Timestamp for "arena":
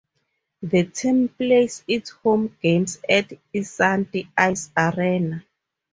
4.75-5.45